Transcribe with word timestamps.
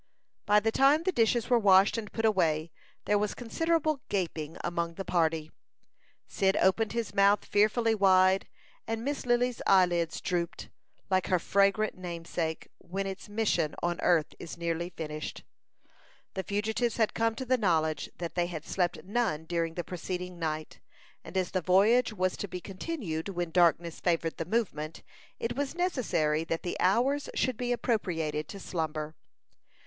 By 0.47 0.59
the 0.59 0.71
time 0.71 1.03
the 1.03 1.11
dishes 1.11 1.47
were 1.47 1.59
washed 1.59 1.95
and 1.95 2.11
put 2.11 2.25
away, 2.25 2.71
there 3.05 3.19
was 3.19 3.35
considerable 3.35 4.01
gaping 4.09 4.57
among 4.63 4.95
the 4.95 5.05
party. 5.05 5.51
Cyd 6.27 6.57
opened 6.57 6.93
his 6.93 7.13
mouth 7.13 7.45
fearfully 7.45 7.93
wide, 7.93 8.47
and 8.87 9.05
Miss 9.05 9.27
Lily's 9.27 9.61
eyelids 9.67 10.19
drooped, 10.19 10.69
like 11.11 11.27
her 11.27 11.37
fragrant 11.37 11.99
namesake, 11.99 12.67
when 12.79 13.05
its 13.05 13.29
mission 13.29 13.75
on 13.83 14.01
earth 14.01 14.33
is 14.39 14.57
nearly 14.57 14.89
finished. 14.89 15.43
The 16.33 16.41
fugitives 16.41 16.97
had 16.97 17.13
come 17.13 17.35
to 17.35 17.45
the 17.45 17.55
knowledge 17.55 18.09
that 18.17 18.33
they 18.33 18.47
had 18.47 18.65
slept 18.65 19.03
none 19.03 19.45
during 19.45 19.75
the 19.75 19.83
preceding 19.83 20.39
night, 20.39 20.79
and 21.23 21.37
as 21.37 21.51
the 21.51 21.61
voyage 21.61 22.11
was 22.11 22.35
to 22.37 22.47
be 22.47 22.59
continued 22.59 23.29
when 23.29 23.51
darkness 23.51 23.99
favored 23.99 24.37
the 24.37 24.45
movement, 24.45 25.03
it 25.39 25.55
was 25.55 25.75
necessary 25.75 26.43
that 26.45 26.63
the 26.63 26.75
hours 26.79 27.29
should 27.35 27.55
be 27.55 27.71
appropriated 27.71 28.47
to 28.47 28.59
slumber. 28.59 29.15